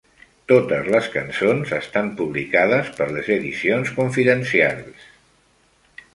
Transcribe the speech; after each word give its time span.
Totes 0.51 0.87
les 0.95 1.09
cançons 1.15 1.73
estan 1.79 2.09
publicades 2.21 2.91
per 2.97 3.09
Les 3.13 3.31
Editions 3.37 3.93
Confidentielles. 4.01 5.07